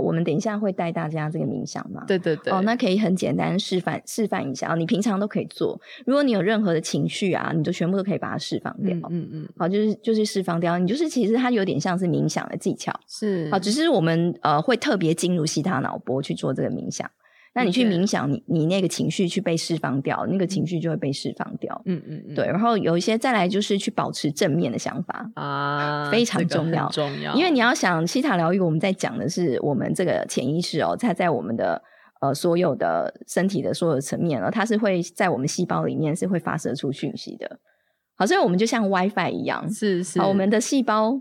[0.00, 17.10] 我们等一下会带大家这个冥想嘛，对对对，哦，那可以很简单示范示范一下，你平常都可以做，如果你有任何的情绪啊，你就全部都可以把它释放掉，嗯嗯，好，就是就是释放掉，你就是其实它有点像是冥想的技巧，是，好，只是我们呃会特别进入西塔脑波去做这个冥想。
[17.56, 21.80] 那你去冥想，你你那个情绪去被释放掉，那个情绪就会被释放掉。
[21.84, 22.44] 嗯嗯嗯，对。
[22.46, 27.32] 然后有一些再来就是去保持正面的想法啊，非常重要，重要。
[27.36, 31.80] 因为你要想西塔疗愈，我们在讲的是我们这个潜意识哦，它在我们的
[32.20, 37.60] 呃所有的身体的所有层面，它是会在我们细胞里面是会发射出讯息的。
[38.16, 41.20] 好，所以我们就像 WiFi 一样，是是，好，我们的细胞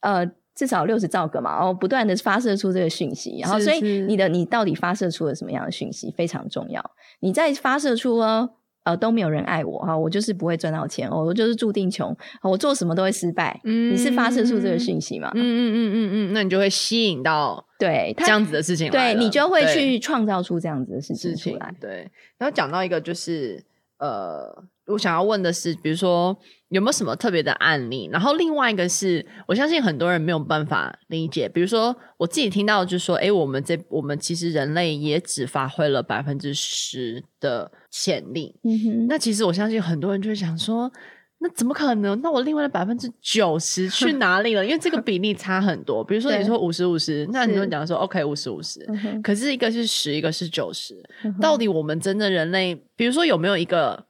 [0.00, 0.28] 呃。
[0.58, 6.84] 至少六十兆个嘛，然后不断的发射出这个讯息，然后所以你的你到底发射出了什么样的讯息非常重要。
[7.20, 8.50] 你在发射出呃
[8.82, 13.60] 呃都没有人爱我哈，我就是不会赚到钱，我就是注定穷，我做什么都会失败。
[13.62, 15.30] 嗯，你是发射出这个讯息嘛？
[15.36, 21.72] 嗯嗯嗯嗯嗯，那你就会吸引到对这样子的事情，对你就会去创造出这样子的事情出来。
[21.80, 23.64] 对，然后讲到一个就是
[23.98, 24.64] 呃。
[24.88, 26.34] 我想要问的是，比如说
[26.70, 28.10] 有没有什么特别的案例？
[28.12, 31.48] 然后另外一个是，我相信很多人没有办法理解。
[31.48, 38.54] 比如说我自己听到就是说，哎，我们这我们其实人类也只发挥了百分之十的潜力。
[38.64, 39.06] 嗯哼。
[39.08, 40.92] 那其实我相信很多人就会想说，
[41.38, 42.20] 那怎么可能？
[42.20, 44.62] 那我另外的百分之九十去哪里了？
[44.66, 46.04] 因为这个比例差很多。
[46.04, 48.86] 比如说你说五十五十，那你就讲说 OK 五十五十。
[49.22, 50.94] 可是一个是十，一个是九十。
[51.24, 51.34] 嗯。
[51.40, 54.06] 到底我们真的人类，比如说有没有一个？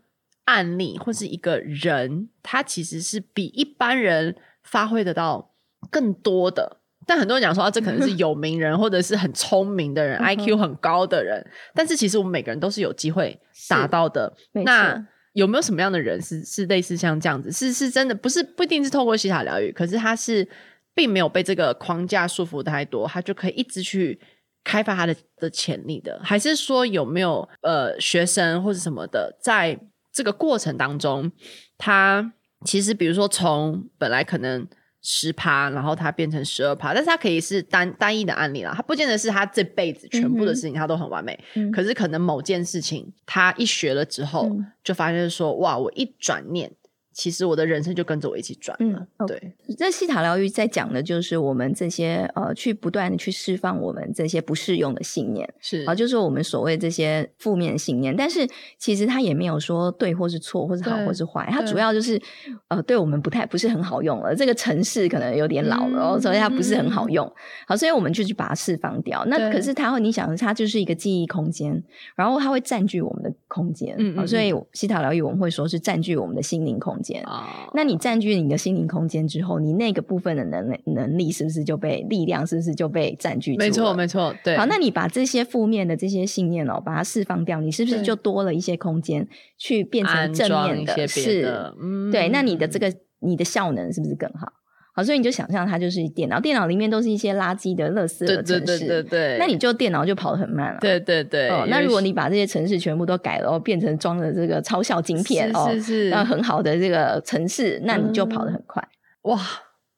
[0.49, 5.53] 案例或是一个人，他其实是比一般人发挥得到
[5.91, 6.79] 更多的。
[7.07, 11.47] 但很多人讲说，啊，这可能是 有名人或者是很聪明的人，IQ 很高的人。
[11.75, 14.35] 但是其实我们每个人都是有机会达到的。
[14.65, 17.53] 那有没有什么样的人是是类似像这样子？
[17.53, 20.49] 是是真的不是不一定是透过西塔疗愈，可是他是
[20.95, 24.19] 并没有被这个框架束缚太多，他就可以一直去
[24.65, 26.19] 开发他的的潜力的。
[26.25, 29.79] 还是说有没有呃学生或者什么的在？
[30.19, 31.31] 这个过程当中，
[31.79, 32.33] 他
[32.65, 34.67] 其实比如说从本来可能
[35.01, 46.73] 十趴，然后他变成十二趴，但是他可以是单单一的案例啦，他不见得是他这辈子全部的事情他都很完美，嗯、可是可能某件事情他一学了之后，嗯、就发现说哇，我一转念，
[47.13, 49.07] 其实我的人生就跟着我一起转了。
[49.19, 49.55] 嗯.对。
[49.77, 58.15] 这西塔疗愈在讲的就是我们这些呃，去不断的去释放我们这些不适用的信念，是啊，就是我们所谓这些负面信念。
[58.17, 58.47] 但是
[58.79, 62.21] 其实它也没有说对或是错，或是好或是坏，它主要就是
[62.69, 64.35] 呃，对我们不太不是很好用了。
[64.35, 67.27] 这个城市可能有点老了，嗯、所以它不是很好用。
[67.27, 67.35] 嗯、
[67.69, 69.25] 好，所以我们就去把它释放掉。
[69.27, 71.83] 那可是它会，你想，它就是一个记忆空间，
[72.15, 73.95] 然后它会占据我们的空间。
[73.99, 77.69] 嗯，嗯，所以西塔疗愈我们会说是占据我们的心灵空间啊。
[77.75, 83.59] 那你占据你的心灵空间之后，你那个部分的能能力是不是就被力量是不是就被占据住？
[83.59, 84.35] 没错，没错。
[84.43, 84.57] 对。
[84.57, 90.95] 好，那你把这些负面的这些信念哦，把它释放掉，你是不是就多了一些空间去变成正面的？
[90.95, 92.29] 的是，嗯，对。
[92.29, 94.53] 那你的这个你的效能是不是更好？
[94.99, 99.37] 好，所以你就想象它就是电脑，电脑里面都是一些垃圾的、垃圾的城市，对对对对。
[99.39, 100.79] 那你就电脑就跑得很慢了。
[100.81, 101.49] 对对对。
[101.51, 108.83] 哦，那如果你把这些城市全部都改了，变成装了这个超效晶片哦，是是，那很好的这个城市，那你就跑得很快。
[109.23, 109.41] 嗯、哇，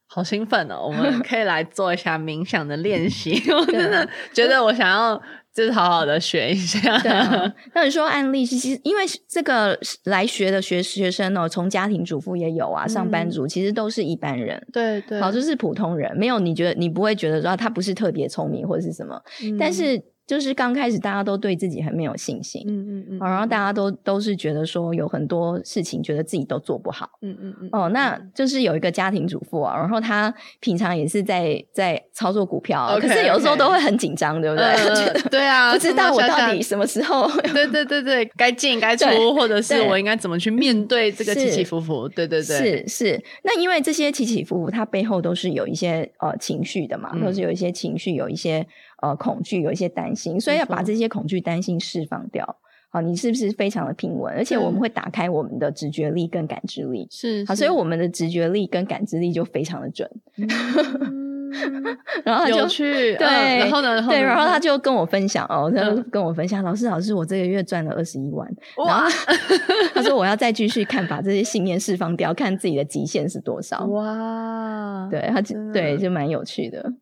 [0.05, 0.85] 好兴奋哦！
[0.85, 3.41] 我们 可以来做一下冥想的练习。
[3.51, 5.19] 我真的觉得我想要。
[5.53, 6.97] 就是好好的学一下。
[6.99, 14.57] 对啊，那你说案例，其实因为这个来学的学学生哦，从家庭主妇也有啊，上班族其实都是一般人。
[14.57, 20.01] 嗯、对对，好，就是普通人，没有你觉得你不会觉得说他不是特别聪明或者是什么，嗯、但是。
[20.31, 34.65] 就是刚开始大家都对自己很没有信心，嗯嗯嗯，然后大家都都是觉得说有很多事情觉得自己都做不好，嗯嗯嗯，哦，那就是有一个家庭主妇啊，然后她平常也是在在操作股票，okay, 可是有时候都会很紧张，对不对？
[34.65, 42.07] 呃、 对啊，不知道我到底什么时候， 对对对对，该进该出，或者是我应该怎么去面对这个起起伏伏？
[42.07, 43.23] 对对对，是是。
[43.43, 48.65] 那因为这些起起伏伏，它背后都是有一些呃情绪的嘛，嗯、都是有一些情绪，有一些。
[49.01, 52.57] 呃，恐惧有一些担心，所以要把这些恐惧、担心释放掉。
[52.93, 54.33] 好，你是不是非常的平稳？
[54.35, 57.07] 而且我们会打开我们的直觉力跟感知力。
[57.09, 60.09] 是，好，所以我们的直觉力跟感知力就非常的准。
[62.23, 63.27] 然后他就去对，
[63.59, 64.01] 然后呢？
[64.07, 68.47] 对，然后他就跟我分享哦，他就跟我分享，老师，老师，我这个月赚了二十一万。
[68.77, 69.07] 哇！
[69.95, 73.85] 他说我要再继续看，把这些信念释放掉，看自己的极限是多少。
[73.85, 75.07] 哇！
[75.09, 75.41] 对他，
[75.73, 76.93] 对，就蛮有趣的。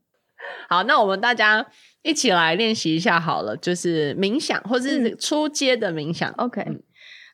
[0.67, 1.65] 好，那我们大家。
[2.01, 6.29] 一起来练习一下好了，就是冥想或者是初阶的冥想。
[6.31, 6.65] 嗯、OK，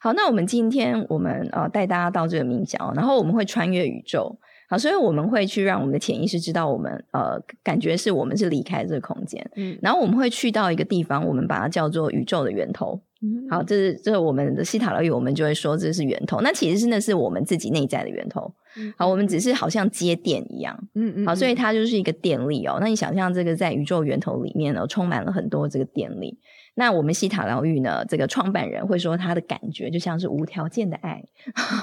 [0.02, 4.38] 好，那我们今天我们呃带大家到这个冥想，然后我们会穿越宇宙。
[4.68, 13.00] 好，所以我们会去让我们的潜意识知道我们呃感觉是我们是离开这个空间，嗯，然后我们会去到一个地方，我们把它叫做宇宙的源头。
[13.26, 16.42] 嗯，好，这是这是我们的西塔疗愈，我们就会说这是源头。
[16.42, 18.54] 那其实是那是我们自己内在的源头。
[18.98, 22.78] 好，我们只是好像接电一样，嗯嗯，好，所以它就是一个电力哦。
[22.82, 26.38] 那你想象这个在宇宙源头里面呢，充满了很多这个电力。
[26.78, 31.24] 那我们西塔疗愈呢，这个创办人会说他的感觉就像是无条件的爱。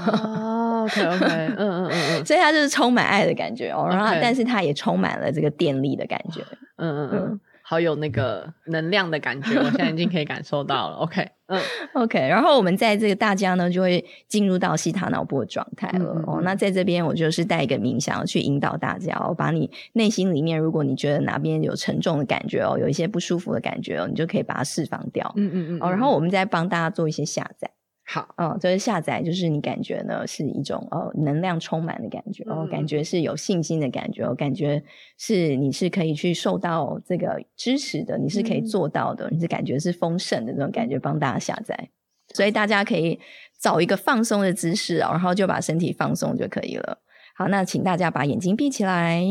[0.07, 3.87] 哦，OK OK，嗯嗯嗯嗯，所以他就是充满爱的感觉哦。
[3.88, 6.42] 然后，但是他也充满了这个电力的感觉。
[6.76, 7.40] 嗯嗯嗯。
[7.72, 10.96] 好有那个能量的感觉， 我现在已经可以感受到了。
[10.96, 11.58] OK，嗯
[11.94, 16.22] ，OK，然后我们在这个大家呢就会进入到西塔脑波的状态了。
[16.26, 25.32] 哦，那在这边我就是带一个冥想去引导大家哦，把你内心里面，如果你觉得哪边有沉重的感觉哦，有一些不舒服的感觉哦，你就可以把它释放掉。
[25.37, 25.78] 嗯嗯嗯。
[25.80, 27.70] 哦，然后我们再帮大家做一些下载。
[28.12, 34.85] 好，嗯，就是下载，就是你感觉呢是一种呃能量充满的感觉，哦，感觉是有信心的感觉，哦，感觉
[35.16, 41.88] 是你是可以去受到这个支持的，你是可以做到的，嗯、你是感觉是丰盛的这种感觉，帮大家下载，
[42.35, 43.18] 所以大家可以
[43.59, 46.98] 找一个放松的姿势啊，然后就把身体放松就可以了。
[47.35, 49.25] 好，那请大家把眼睛闭起来。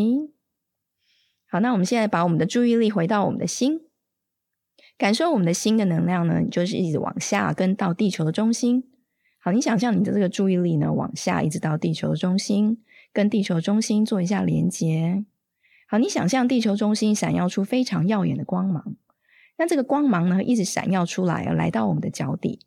[1.47, 3.90] 好，那我们现在把我们的注意力回到我们的心。
[5.01, 8.83] 感受我们的心的能量呢，就是一直往下跟到地球的中心。
[9.39, 15.25] 好，你想象你的这个注意力呢，往下一直到地球的中心，跟地球中心做一下连接。
[15.87, 18.95] 好，你想象地球中心闪耀出非常耀眼的光芒，
[19.57, 22.59] 那这个光芒呢，一直闪耀出来，来到我们的脚底。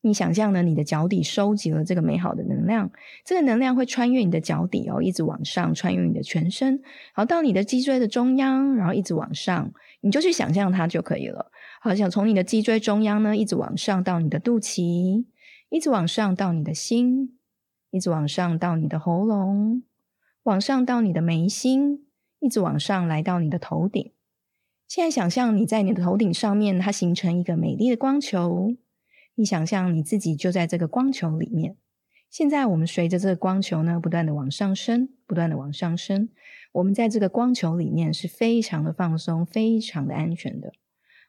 [0.00, 2.90] 你想象呢，你的脚底收集了这个美好的能量，
[3.22, 6.80] 这个能量会穿越你的脚底哦，一直往上，穿越你的全身，
[7.12, 9.74] 好，到你的脊椎的中央，然后一直往上。
[10.00, 11.50] 你就去想象它就可以了。
[11.80, 15.24] 好，想从你的脊椎中央呢，一直往上到你的肚脐，
[15.68, 17.38] 一直往上到你的心，
[17.90, 19.82] 一直往上到你的喉咙，
[20.44, 22.06] 往上到你的眉心，
[22.38, 24.12] 一直往上来到你的头顶。
[24.88, 28.74] 现在想象你在你的头顶上面，它形成一个美丽的光球。
[29.36, 31.76] 你想象你自己就在这个光球里面。
[32.30, 36.28] 现在我们随着这个光球呢，不断的往上升，不断的往上升。
[36.70, 40.72] 我们在这个光球里面是非常的放松，非常的安全的。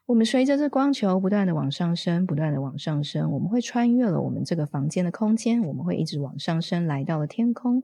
[0.06, 7.82] 我们随着这光球不断的往上升，不断的往上升，我们会穿越了我们这个房间的空间，我们会一直往上升，来到了天空。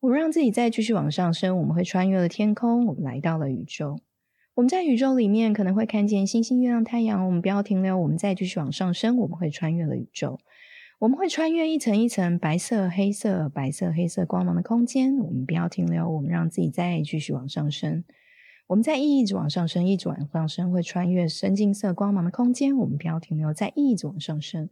[0.00, 4.00] 我们让自己再继续往上升，我们会穿越了天空，我们来到了宇宙。
[4.54, 7.24] 我们在宇宙里面可能会看见星星、月亮、太阳。
[7.24, 10.38] 我们不要停留，我们再继续往上升，我们会穿越了宇宙。
[11.00, 15.16] 我们会穿越一层一层白色、黑色、白色、黑色光芒的空间。
[15.16, 18.04] 我们不要停留，我们让自己再继续往上升。
[18.66, 22.76] 我们在一直往上升，一直往上升，会穿越深金色光芒的空间。
[22.76, 24.68] 我们不要停留，再一直往上升，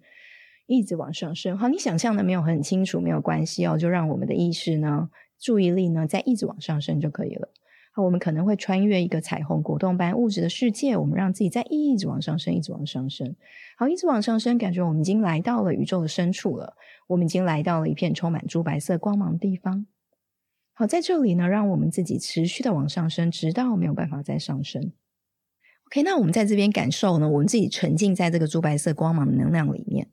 [0.66, 1.56] 一直往上升。
[1.56, 7.48] 好，你想象的没有很清楚，没有关系哦，就让我们的意识呢、注意力呢，再一直往上升就可以了。
[8.04, 10.96] 我们可能会穿越一个彩虹果冻般物质的世界。
[10.96, 13.34] 我们让自己再一直往上升，一直往上升。
[13.76, 16.76] 好，一直往上升，感觉我们已经来到了宇宙的深处了。
[17.06, 19.86] 我们已经来到了一片充满珠白色光芒的地方。
[20.74, 24.92] 好，在这里呢，让我们自己持续的往上升，直到没有办法再上升。
[25.86, 30.08] OK，那我们在这边感受呢，我们自己沉浸在这个珠白色光芒的能量里面。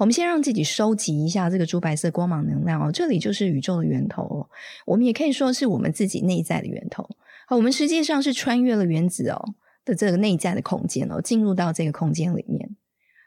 [0.00, 4.48] 我们先让自己收集一下这个珠白色光芒能量哦，这里就是宇宙的源头哦。
[4.86, 7.06] 我们也可以说是我们自己内在的源头。
[7.46, 12.74] 好，我们实际上是穿越了原子哦的这个内在的空间哦，进入到这个空间里面。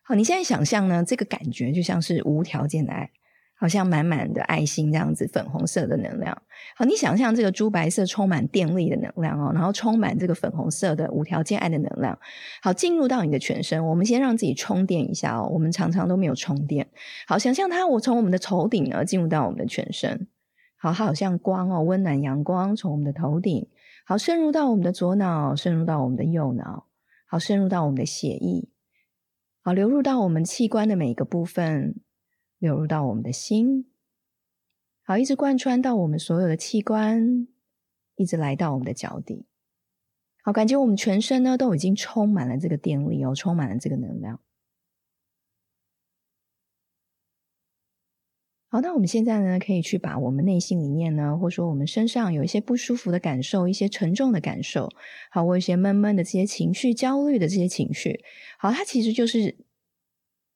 [0.01, 3.11] 好，你现在想象呢，这个感觉就像是无条件的爱。
[3.63, 6.37] 好像满满的爱心这样子，粉红色的能量。
[6.75, 12.19] 好，你想象这个珠白色充满电力的能量哦，然后充满这个粉红色的无条件爱的能量。
[12.61, 13.87] 好，进入到你的全身。
[13.87, 15.47] 我们先让自己充电一下哦。
[15.49, 16.89] 我们常常都没有充电。
[17.25, 20.27] 好，想象它，我从我们的头顶呢进入到我们的全身。
[20.75, 23.69] 好，好像光哦，温暖阳光从我们的头顶，
[24.05, 26.87] 好，渗入到我们的左脑，渗入到我们的右脑，
[27.25, 28.67] 好，渗入到我们的血液，
[29.61, 31.95] 好，流入到我们器官的每一个部分。
[32.63, 33.87] 流入到我们的心，
[35.03, 37.45] 好，一直贯穿到我们所有的器官，
[38.15, 39.45] 一直来到我们的脚底，
[40.41, 44.39] 好，感觉我们全身呢都已经充满了这个电力哦，充满了这个能量。
[48.69, 54.89] 好，那我们现在呢可以去把我们内心里面呢，或者说我们身上有一些不舒服的感受，一些沉重的感受，
[55.31, 58.23] 好，或一些闷闷的这些情绪、焦虑的这些情绪，
[58.57, 59.57] 好，它其实就是。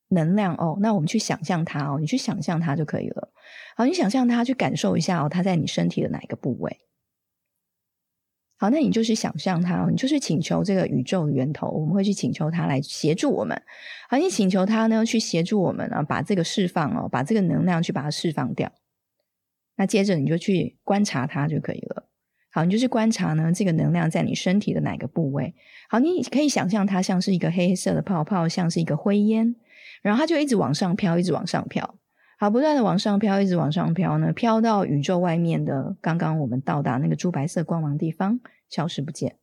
[0.09, 3.31] 能量哦，那我们去想象它哦，你去想象它就可以了。
[3.75, 6.79] 好，你想象它，去感受一下哦，它在你身体的哪一个部位？
[8.59, 13.61] 好，那你就去想象它哦，你就是请求这个宇宙源头，我们会去请求它来协助我们。
[14.09, 18.71] 好，你请求它呢，去协助我们啊，把这个释放哦，把这个能量去把它释放掉。
[19.75, 22.09] 那接着你就去观察它就可以了。
[22.49, 25.53] 好，你就去观察呢，这个能量在你身体的哪个部位？
[25.87, 29.55] 好，你可以想象它像是一个黑色的泡泡，像是一个灰烟。
[30.01, 31.95] 然后它就一直往上飘，一直往上飘，
[32.39, 39.37] 好，不断的往上飘，一直往上飘呢，飘到宇宙外面的刚刚我们到达那个珠白色光芒地方，消失不见。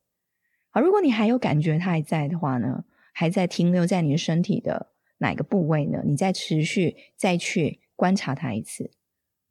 [0.69, 4.87] 好，如果你还有感觉它还在的话呢，还在停留在你的身体的
[5.19, 6.01] 哪个部位呢？
[6.05, 8.91] 你再持续再去观察它一次。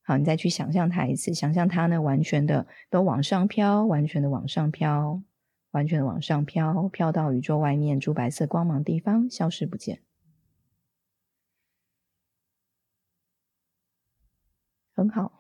[0.03, 5.23] 好，你再去想象它一次，想象它呢完全的都往上飘，完全的往上飘，
[5.71, 10.01] 完全的往上飘，飘到宇宙外面珠白色光芒地方，消失不见。
[14.95, 15.33] 很好，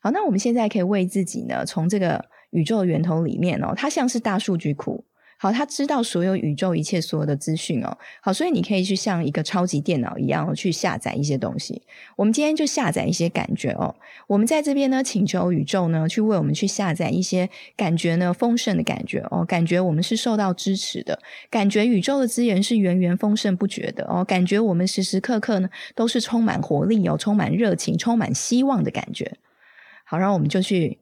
[0.00, 5.04] 好，那我们现在可以为自己呢，从这个宇宙源头里面哦，它像是大数据库，
[5.40, 11.80] 好，他知道所有宇宙一切所有的资讯哦，好，所以你可以去像一个超级电脑一样去下载一些东西。
[12.16, 13.94] 我们今天就下载一些感觉哦，
[14.26, 29.36] 我们在这边呢，请求宇宙呢，去为我们去下载一些感觉呢，丰盛的感觉哦，感觉我们是受到支持的，感觉宇宙的资源是源源丰盛不绝的哦，感觉我们时时刻刻呢都是充满活力哦，充满热情，充满希望的感觉。
[30.04, 30.98] 好，然后我们就去。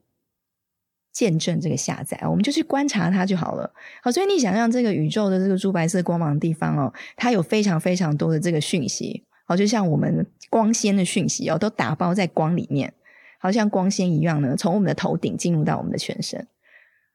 [1.16, 3.72] 见证这个下载，我们就去观察它就好了。
[4.02, 12.92] 好，所以你想象这个宇宙的这个珠白色光芒的地方哦，它有非常非常多的这个讯息，好，就像我们光纤的讯息哦，都打包在光里面，
[13.38, 16.46] 好像光纤一样呢，从我们的头顶进入到我们的全身。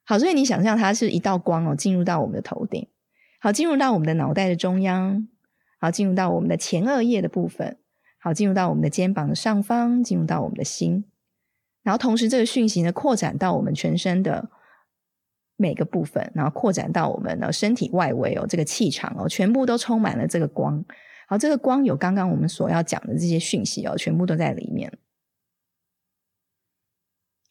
[0.04, 2.88] 好，所以你想象它是一道光哦，进入到我们的头顶，
[3.40, 5.28] 好，进入到我们的脑袋的中央，
[5.80, 7.78] 好，进入到我们的前额叶的部分，
[8.18, 11.06] 好，进入到我们的肩膀的上方，进入到我们的心。
[11.84, 14.50] 然后同时，这个讯息呢，扩展到我们全身的
[15.56, 20.86] 每个部分，然后扩展到我们的身体外围哦，这个气场哦，全部都充满了这个光。
[21.28, 24.98] 好，这个光有刚刚我们所要讲的这些讯息哦，全部都在里面。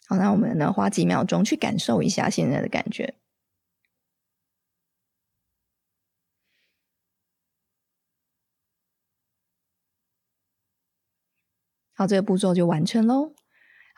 [0.07, 3.15] 好，那我们呢，花几秒钟去感受一下现在的感觉。
[11.95, 13.35] 好，这个步骤就完成喽。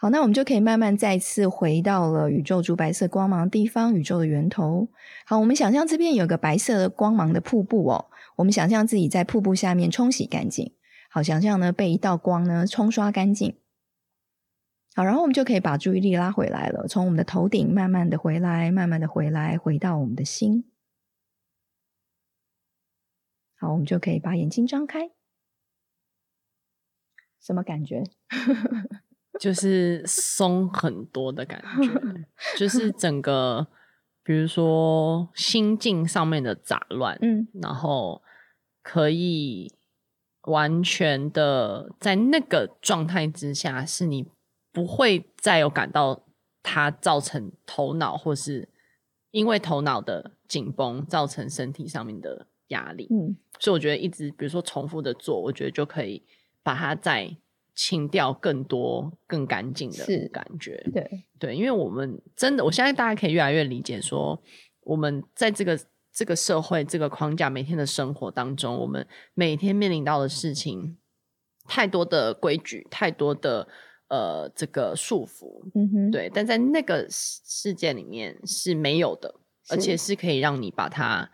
[0.03, 4.89] 好，那我们就可以慢慢再次回到了宇宙珠白色光芒的地方，宇宙的源头。
[5.25, 10.75] 好，我们想象这边有个白色的光芒的瀑布哦，我们想象自己在瀑布下面冲洗干净。
[11.09, 13.57] 好，想象呢被一道光呢冲刷干净。
[14.97, 20.65] 好，然后我们就可以把注意力拉回来了，从我们的头顶慢慢的回来，慢慢的回来，回到我们的心。
[23.55, 25.13] 好，我们就可以把眼睛张开。
[27.41, 28.03] 什么感觉？
[29.41, 32.25] 就是松很多的感觉，
[32.59, 33.67] 就是整个，
[34.23, 38.23] 比如说心境上面的杂乱，嗯，然后
[38.83, 39.73] 可以
[40.43, 44.29] 完全的在那个状态之下，是你
[44.71, 46.25] 不会再有感到
[46.63, 48.69] 它造成头脑，或是
[49.31, 56.23] 因为头脑的紧绷造成身体上面的压力，嗯，所以我觉得一直比如说重复的做，我觉得就可以
[56.63, 57.35] 把它在。
[57.75, 64.43] 清掉更多、更干净的感觉，对对，因为我们真的，我相信大家可以越来越理解说，说
[64.83, 65.79] 我们在这个
[66.13, 70.99] 这个社会、这个框架、每天的生活当中，我们每天面临到的事情，
[71.65, 73.67] 太多的规矩，太多的
[74.09, 79.37] 呃这个束缚，嗯哼，对，但在那个世界里面是没有的，
[79.71, 81.31] 而且是可以让你把它，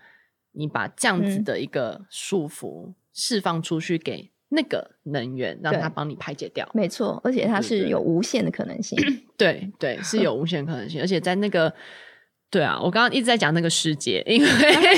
[0.53, 4.31] 你把这样子的一个束缚释放出去给。
[4.51, 8.99] 那个能源让它帮你排解掉，没错，而且它是有无限的可能性。
[9.37, 11.73] 对对，是有无限可能性，而且在那个，
[12.51, 14.49] 对啊，我刚刚一直在讲那个世界，因为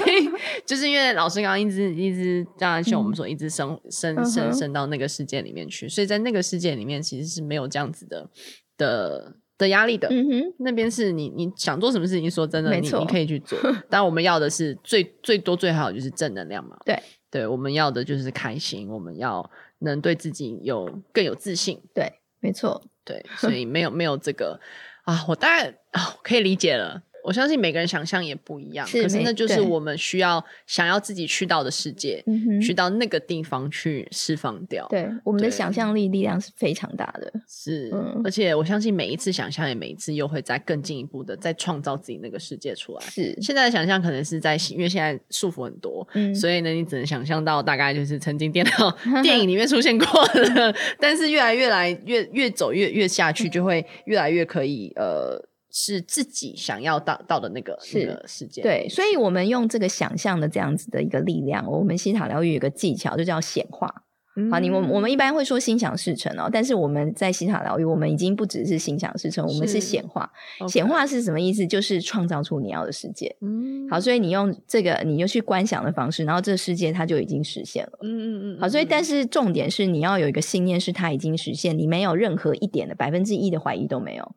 [0.65, 8.31] 就是因为老师刚刚一直一直这样像我们说，一直升升升升到那个世界里面去，所以在那个世界里面其实是没有这样子的
[8.77, 10.07] 的的压力的。
[10.11, 13.59] 嗯哼，那边是你你想做什么事情，说真的，你你可以去做，
[13.91, 16.77] 但我们要的是最最多最好就是正能量嘛。
[16.85, 16.97] 对。
[17.31, 21.81] 对，我们要的就是开心，我们要能对自己有更有自信。
[21.95, 24.61] 对，没错，对，所以没有没有这个
[25.05, 27.03] 啊，我当然啊可以理解了。
[27.31, 32.21] 我相信每个人想象也不一样，是可是那就是我们需要想要自己去到的世界，
[32.61, 34.85] 去到那个地方去释放掉。
[34.91, 37.33] 对，我们的想象力力量是非常大的。
[37.49, 43.01] 是，嗯、而且我相信每一次想象，也每一次又会再更进一步的再创造自己那个世界出来。
[43.03, 48.91] 是，现在的想象可能是在，因为现在束缚很多，嗯、所以呢，你只能想象到大概就是曾经电脑
[49.23, 55.49] 电影里面出现过的， 但是越来越来越越走越越下去，就会越来越可以呃。
[55.73, 64.05] 是自己想要到到的那个是那个世界，对，所以我们用这个想象的这样子的一个力量，我们西塔疗愈有个技巧，就叫显化。
[64.37, 70.31] 嗯、好，你我我们一般会说心想事成哦，但是我们在西塔疗愈，我们已经不只是心想事成，我们是显化。
[70.69, 71.67] 显化是什么意思？
[71.67, 73.37] 就是创造出你要的世界。
[73.41, 77.99] 嗯，好，所以你用这个，你就去观想的方式，然后这个世界它就已经实现了。
[78.03, 78.61] 嗯嗯嗯。
[78.61, 84.37] 好，所以但是重点是你要有一个信念，是它已经实现，你没有任何一点的百分之一的怀疑都没有。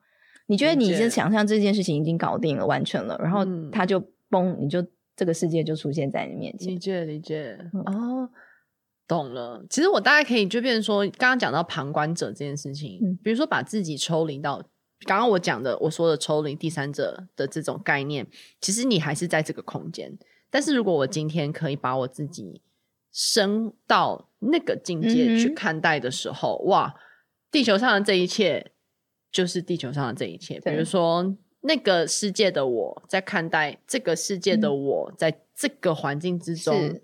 [0.54, 3.99] 你觉得你是想象这件事情已经搞定了、完成了，然后它就
[4.30, 4.86] 崩，你就
[5.16, 6.68] 这个世界就出现在你面前。
[6.68, 8.30] 理解理解，哦，
[9.08, 9.66] 懂了。
[9.68, 14.62] 其实我大概可以就变成说，刚刚讲到旁观者这件事情，嗯、比如说把自己抽离到
[15.08, 18.28] 刚刚我讲的我说的抽离第三者的这种概念，
[18.62, 20.16] 其实你还是在这个空间。
[20.51, 22.62] 但是如果我今天可以把我自己
[23.12, 26.93] 升到那个境界去看待的时候，嗯、哇，
[27.49, 28.70] 地球上的这一切。
[29.34, 37.00] 就是地球上的这一切，比如说那个世界的我在看待这个世界的我，在这个环境之中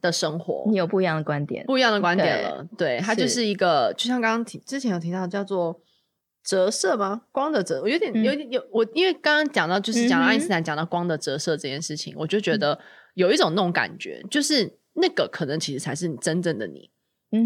[0.00, 2.66] 的生活，你有不一样的观点，不一样的观点了。
[2.78, 3.44] 对，它就是。
[3.44, 5.80] 一个，就像刚刚提之前有提到叫做
[6.42, 7.22] 折射吗？
[7.32, 12.78] 光的折，我有点有点有我，因为刚刚讲到就是讲到爱因斯坦讲到光的折射这件事情，我就觉得
[13.14, 16.90] 有一种那种感觉，就是那个可能其实才是你真正的你。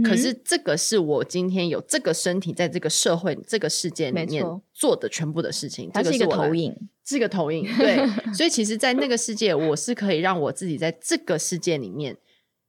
[0.04, 5.90] 可是这个是我今天有这个身体，在这个社会、这个世界里面做的全部的事情。
[5.92, 6.74] 它是一个投影，
[7.04, 7.64] 是一个投影。
[7.76, 7.96] 对，
[8.34, 12.16] 所以其实，在那个世界，我是可以让我自己在这个世界里面。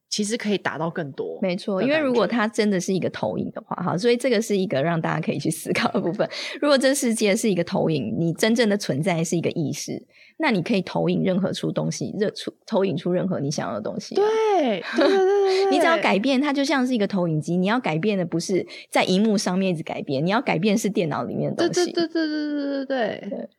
[0.09, 1.81] 其实可以达到更多，没错。
[1.83, 6.27] 因为如果它真的是一个投影的话，哈，所以这个是一个让大家可以去思考的部分。
[6.59, 10.03] 如果这世界是一个投影，你真正的存在是一个意识，
[10.37, 14.15] 那你可以投影任何出东西，热出投影出任何你想要的东西。
[14.15, 17.55] 对，对对对对， 你只要改变，它就像是一个投影机。
[17.55, 21.91] 你要改变的不是在荧幕上面一直改变，你要改变是电脑里面的东西。
[21.91, 23.49] 对对对对对对对对。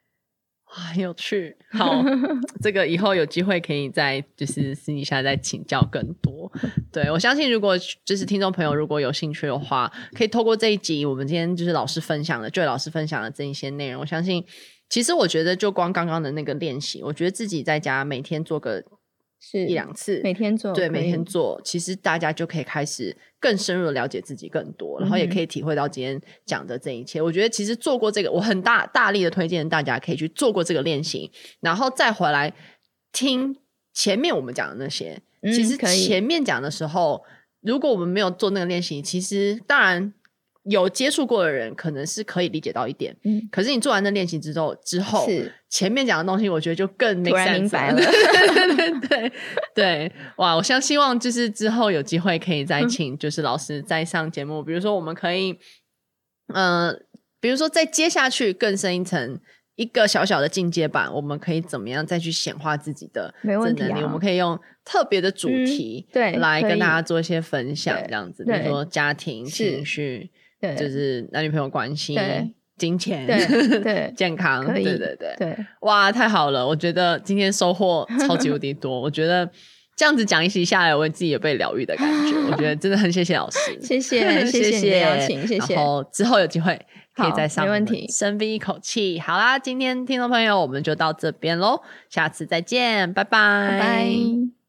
[0.72, 2.00] 很有趣，好，
[2.62, 6.50] 这个以后有机会可以再就是私底下再请教更多。
[6.92, 14.44] 对，我相信，如果就是听众朋友如果有兴趣的话，可以透过这一集我们今天就是老师分享的，Joy 老师分享的这一些内容，我相信，
[14.88, 18.82] 其实我觉得就光刚刚的那个练习，我觉得自己在家每天做个
[19.40, 27.20] 是一两次，每天做，对，每天做，其实大家就可以开始更深入的了解自己更多，然后也可以体会到今天讲的这一切。
[27.20, 32.52] 嗯、我觉得其实做过这个，我很大大力的推荐大家可以去做过这个练习，然后再回来
[33.12, 33.56] 听
[33.94, 35.20] 前面我们讲的那些。
[35.40, 37.24] 嗯、其实前面讲的时候，
[37.62, 40.12] 如果我们没有做那个练习，其实当然。
[40.70, 49.32] 有接触过的人可能是可以理解到一点，嗯，可是你做完那练习之后，之后是前面讲的东西，我觉得就更突然明白了， 对对对
[49.74, 50.54] 对，哇！
[50.54, 55.58] 我相希望就是之后有机会可以再请就是老师再上节目，嗯、比如说我们可以，
[56.54, 56.94] 呃，
[57.40, 59.40] 比如说再接下去更深一层，
[59.74, 63.56] 一个小小的进阶版，我们可以怎么样再去显化自己的能力？
[63.56, 70.30] 没问题、啊，我们可以用特别的主题、嗯、对来跟大家做一些分享，这样子，比如说家庭情绪。
[70.60, 72.16] 对，就是男女朋友关系、
[72.76, 76.66] 金钱、 对对健康，对对对对，哇，太好了！
[76.66, 78.98] 我觉得今天收获 超级无敌多。
[79.00, 79.48] 我觉得
[79.96, 82.36] 这样子讲一席下来，我自己也被疗愈的感觉。
[82.50, 85.74] 我觉得 真的很谢谢老师，谢谢谢谢邀请，谢谢。
[85.74, 86.80] 然后之后有机会
[87.14, 88.06] 可以再上，没问题。
[88.10, 93.30] 深吸一口气，好啦，今天听众朋友我们就到这边喽，下次再见，拜拜
[93.68, 94.59] 拜拜。